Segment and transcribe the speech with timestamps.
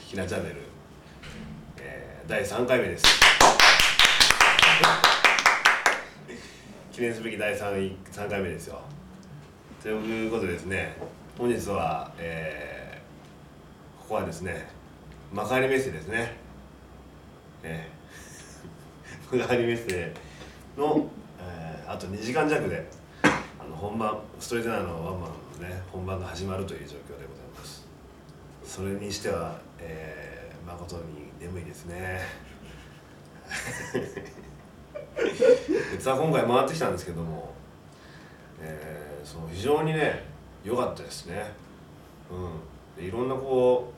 [0.00, 0.56] ひなチャンネル、
[1.78, 3.04] えー、第3回目です。
[6.92, 8.80] 記念すべき第 3, 3回目ですよ。
[9.80, 10.96] ということでですね
[11.38, 14.68] 本日は、えー、ここはですね
[15.32, 16.36] 幕張メッセですね。
[17.62, 20.12] えー、 幕張メッセ
[20.76, 22.84] の、えー、あと2時間弱で
[23.22, 27.87] あの本番ストレートナーのワンマンのね本番が始まるという状況でございます。
[28.68, 32.20] それにしては、えー、誠に眠いですね。
[35.90, 37.54] 実は今回回ってきたんですけども、
[38.60, 40.22] えー、その非常にね
[40.62, 41.50] 良かったですね。
[42.30, 43.02] うん。
[43.02, 43.90] でいろんなこ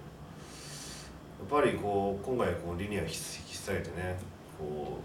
[1.51, 3.17] うやっぱりこう今回こうリニア引き
[3.57, 4.17] 下げてね
[4.57, 4.99] こ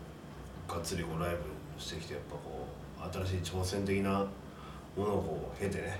[0.67, 2.67] うがっつりこうライブしてきてやっぱこ
[2.99, 4.27] う新しい挑戦的な
[4.95, 5.97] ものをこう経てねやっ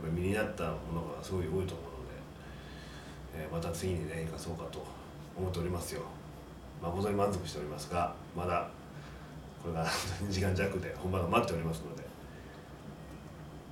[0.00, 1.95] ぱり身になったものがすごい多いと思う、
[3.36, 4.84] えー、また次にね生かそうかと
[5.36, 6.02] 思っておりますよ。
[6.82, 8.68] 誠に満足しておりますがまだ
[9.62, 12.06] これが2 時間弱で本番が待っておりますので。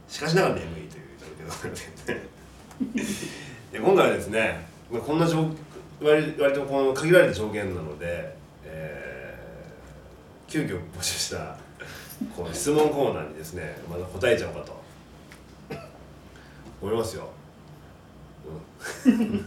[0.08, 1.26] しかしながら眠いという状
[1.70, 2.20] 況で
[3.72, 11.56] で今回はですねこんな割割とこの限られた条件なので、えー、急遽募集した
[12.36, 14.84] この質問コーナーにですねまだ答えちゃおうかと
[16.80, 17.28] 思いますよ。
[19.06, 19.46] うん、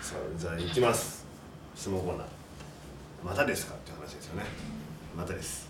[0.00, 1.24] さあじゃあ行きます。
[1.74, 2.26] 質問コーナー。
[3.24, 4.44] またですかって話ですよね。
[5.16, 5.68] またです。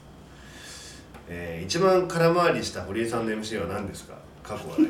[1.28, 4.14] えー、一番空回りした堀江さんの MC は何ですか？
[4.42, 4.86] 過去はね。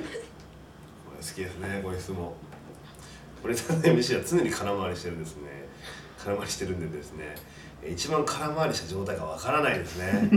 [1.06, 2.32] これ好きですねこういう質問。
[3.42, 5.42] 堀江さんの MC は常に空回りしてるんですね。
[6.22, 7.34] 空回りしてるんでですね。
[7.90, 10.28] 一番空回りした状態がわからないですね。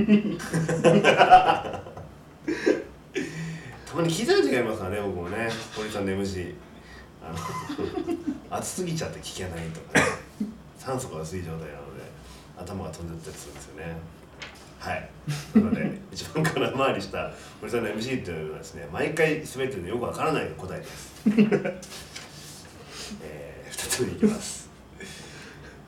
[4.54, 5.50] たまに聞いますからね僕もね。
[5.76, 6.54] 堀さんの MC
[7.22, 7.38] あの
[8.58, 10.06] 暑すぎちゃって聞けないとかね。
[10.78, 12.04] 酸素が薄い状態なので
[12.58, 13.98] 頭が飛んでったりするんですよね。
[14.80, 15.10] はい。
[15.56, 17.32] なので一番空回りした
[17.62, 21.14] 堀さんの MC っていうのはですね毎回滑ってるのよくわからない答えです。
[23.22, 24.70] えー、2つ目いきます。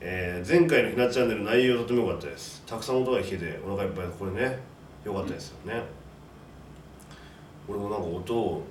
[0.00, 2.62] えー、前回のひなチャンネル内容とても良かったです。
[2.66, 4.58] たくさん音が聞けてお腹いっぱいこれね
[5.04, 5.82] 良かったですよね、
[7.68, 8.62] 俺もなんか音を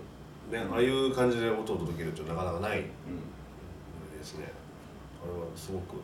[0.52, 4.52] ねああいう感じで音を届けるってなかなかないですね、
[5.24, 5.98] あれはすごく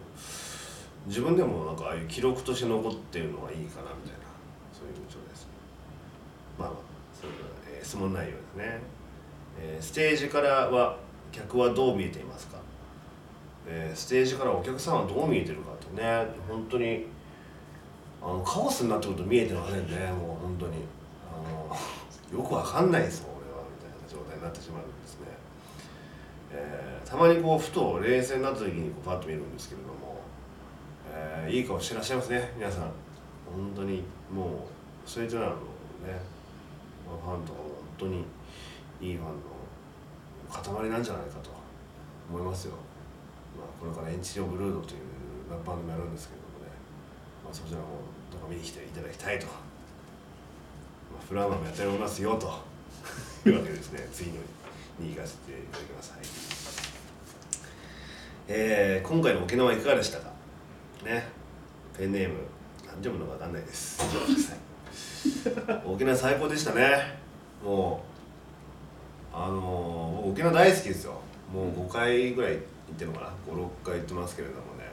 [1.07, 4.25] 自分でもなんかああいう記録として残っているのがいいかなみたいな
[4.71, 5.47] そういう印象です
[6.59, 6.77] まあまあ
[7.19, 7.37] そういう、
[7.77, 8.79] えー、質問内容ですね、
[9.59, 10.97] えー、ステージからは
[11.31, 12.57] 客はどう見えていますか？
[13.67, 17.05] えー、ステージからお客さんはどう見えてるかってね本当に
[18.21, 20.73] あのカオスになってくると見えてませんねもう本当に
[22.31, 25.27] よくわかんないですもん俺はみたいな状態になってしまうんですね、
[26.51, 30.21] えー、たまにこうふと冷静になった時にこうパッと見るんですけれども、
[31.11, 32.91] えー、いい顔してらっしゃいますね皆さん。
[33.51, 34.03] 本当に
[34.33, 34.65] も
[35.05, 35.55] うそれとなのね
[37.05, 38.23] ファンとかも本当に
[39.01, 41.49] いいファンの塊なんじゃないかと
[42.29, 42.75] 思いますよ。
[43.57, 45.01] まあ、これから「エンチリオブルード」という
[45.49, 46.71] バンドもやるんですけどもね、
[47.43, 49.47] まあ、そちらもどうか見に来ていただきたいと、
[51.27, 52.47] フラワーもやっておりますよと。
[53.49, 54.07] いうわけですね。
[54.13, 54.37] 次の
[54.99, 56.21] に行かせていただきます、はい。
[58.47, 60.31] えー、今回の沖縄いかがでしたか？
[61.03, 61.27] ね。
[61.97, 62.35] ペンネーム
[62.85, 64.01] 何て読むのか分かんないです。
[65.85, 67.17] 沖縄最高でしたね。
[67.63, 68.03] も
[69.33, 71.13] うあのー、僕沖縄大好きですよ。
[71.53, 72.63] もう5回ぐらい行っ
[72.97, 74.85] てるのかな？56回行ってますけれどもね。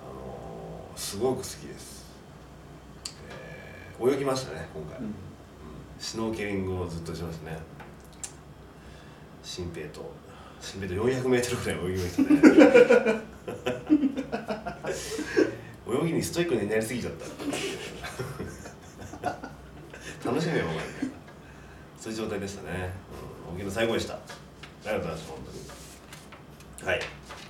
[0.00, 2.04] あのー、すごく好きです、
[4.00, 5.14] 泳ぎましたね今回、うん、
[5.98, 7.58] シュノーケリングをずっとしましたね。
[9.42, 10.12] 新平と
[10.60, 11.40] 新平と 400m ぐら
[11.76, 13.22] い泳ぎましたね。
[16.04, 17.14] 泳ぎにストイックになりすぎちゃっ
[19.22, 19.38] た
[20.28, 20.76] 楽しみよお前
[21.98, 22.92] そういう状態でしたね、
[23.48, 24.14] うん、沖縄最高でした。
[24.14, 24.18] あ
[24.84, 25.38] りがとうございます本
[26.78, 26.90] 当に。
[26.90, 27.00] はい。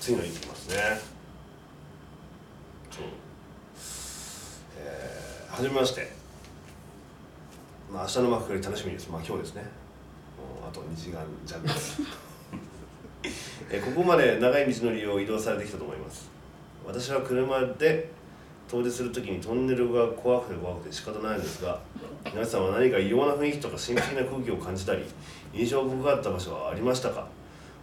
[0.00, 1.00] 次のいきますね。
[2.90, 3.04] そう。
[4.78, 6.17] えー、はじめまして
[7.98, 9.10] まあ明日の幕張楽しみです。
[9.10, 9.62] まあ今日ですね。
[9.62, 9.68] も
[10.64, 11.66] うあと2時間弱。
[11.66, 12.00] で す
[13.72, 16.30] えここまで長い道のりを移動されてきたと思います。
[16.86, 18.08] 私は車で
[18.68, 21.80] 遠出するときにトンネルが怖くて怖くて仕方ないんですが
[22.32, 25.02] 皆さんは何か異様な雰囲気とか神秘的な空気を感じたり
[25.52, 27.26] 印象深かった場所はありましたか？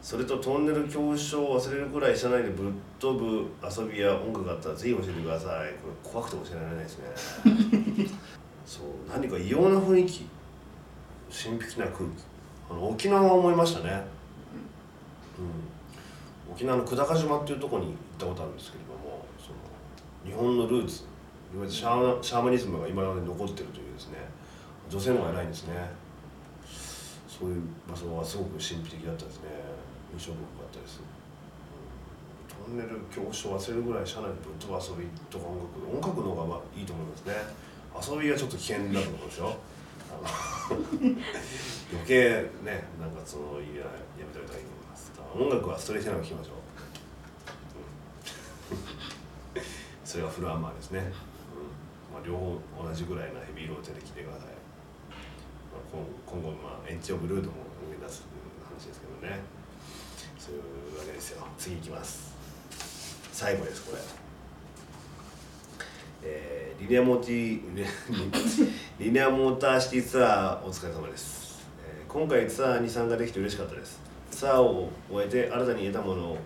[0.01, 5.73] それとトンネル恐怖症を忘れるくらい車内でぶっ飛ぶ遊びや音楽があったらぜひ教えてください。
[5.81, 8.09] これ怖くて教えられないですね
[8.65, 10.27] そう何か異様な雰囲気
[11.29, 12.23] 神秘的な空気。
[12.69, 14.03] あの沖縄は思いましたね。
[15.37, 16.53] うん。
[16.53, 19.57] 沖縄の久高島っていうところに行ったことあるんですけれどもその
[20.25, 21.03] 日本のルーツ
[21.53, 24.17] いわゆるシャーマニズムが今まで残ってるというですね
[24.89, 25.73] 女性の方が偉いんですね。
[27.27, 29.49] そういう場所はすごく神秘的だったですね。
[30.13, 31.01] 印象深かったです、
[32.69, 35.59] うん、トンネル恐怖症忘れるぐらい車内でぶっ飛ば遊びとか音
[35.99, 37.33] 楽音楽の方がいいと思いますね。
[38.01, 39.57] 遊びはちょっと危険だと思うんですよ。
[40.11, 40.75] あの
[41.93, 45.11] 余計ねなんかそのいややめておいた方がいいと思います。
[45.35, 46.55] 音楽はストレートなの聴きましょう、
[49.55, 49.61] うん。
[50.03, 51.07] それがフルアンマーですね、うん。
[52.13, 57.55] まあ、両方同じぐらいのヘビーローテで聴いてください、まあ、今今後、まあ、エンチオブルートも
[57.89, 58.23] 生み出す
[58.63, 59.41] 話ですけどね。
[60.39, 61.45] そういうわけですよ。
[61.57, 62.33] 次いきます。
[63.31, 64.24] 最後ですこれ
[66.27, 67.61] えーリニアモーティ
[68.99, 73.99] リリニアモーターシティツアーお疲れ様です、えー今回ツアーに参加できて嬉しかったです。
[74.31, 76.37] ツアーを終えて新たに得たものを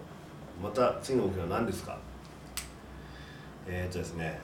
[0.61, 1.97] また次の目標は何ですか？
[3.67, 4.39] えー、っとですね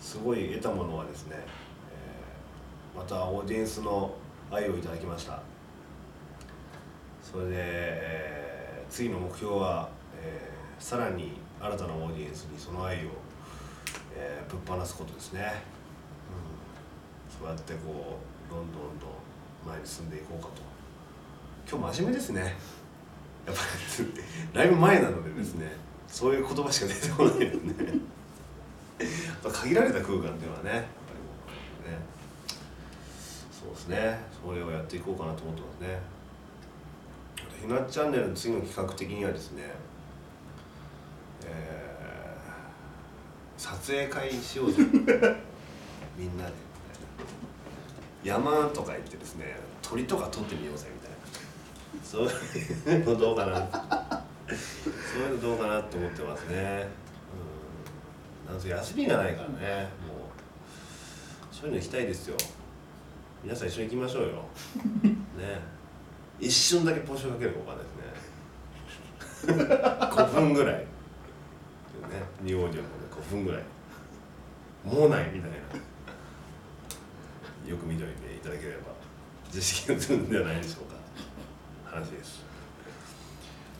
[0.00, 4.14] すごい得たものはですね、えーまたオーディエンスの
[4.50, 5.40] 愛をいただきました。
[7.22, 9.88] それで、えー次の目標は、
[10.22, 13.10] えーさらに新たなオーディエンスにその愛を、
[14.16, 15.62] えーぶっ放すことですね、
[17.40, 18.18] うん、そうやってこ
[18.50, 19.10] うどんどんどん
[19.68, 20.60] 前に進んでいこうかと。
[21.70, 22.40] 今日真面目ですね。
[23.46, 23.62] やっぱ
[24.02, 24.12] り
[24.52, 25.70] だいぶ前なのでですね
[26.08, 27.54] そういう言葉しか出てこないでね。
[29.52, 30.84] 限られた空間っていうのはねやっぱりこ
[31.86, 31.96] うね。
[33.52, 34.18] そうですね。
[34.44, 36.00] それをやっていこうかなと思ってますね。
[37.62, 39.72] ひなチャンネルの次の企画的にはですね
[41.48, 41.82] えー
[43.62, 44.82] 撮影会しようぜ
[46.18, 46.52] みんなで。
[48.24, 51.16] 山とか行ってですね鳥とか撮ってみようぜみたいな。
[52.02, 53.56] そういうのどうかな。
[54.48, 56.88] そういうのどうかなって思ってますね。
[58.46, 58.52] うん。
[58.52, 59.54] なんせ休みがないからね。
[60.06, 61.54] もう。
[61.54, 62.36] そういうの行きたいですよ。
[63.42, 64.28] 皆さん一緒に行きましょうよ。
[65.04, 65.60] ね。
[66.40, 67.90] 一瞬だけポジションかけるかわかんないで
[69.24, 69.64] すね。
[70.10, 70.91] 5分ぐらい。
[72.42, 73.62] ねニューオーディオンもね5分ぐらい。
[74.84, 75.56] もうないみたいな。
[77.70, 78.92] よく見ておいていただければ
[79.46, 80.96] 自信がつくんではないでしょうか。
[81.84, 82.44] 話です。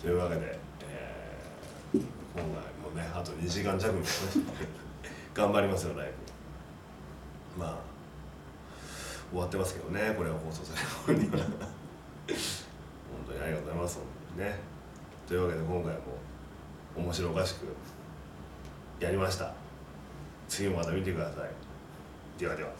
[0.00, 2.00] というわけで、えー
[2.34, 4.02] 今回もねあと2時間弱に
[5.34, 6.12] 頑張りますよライ
[7.56, 7.60] ブ。
[7.60, 7.78] まあ
[9.30, 10.74] 終わってますけどねこれを放送さ
[11.08, 11.46] れる頃には。
[11.46, 11.56] 本
[13.26, 14.06] 当にありがとうございます本
[14.36, 14.58] 当にね。
[15.26, 16.00] というわけで今回も
[16.96, 17.66] 面白おかしく
[19.02, 19.52] やりました。
[20.48, 21.50] 次もまた見てください。
[22.38, 22.70] ではでは。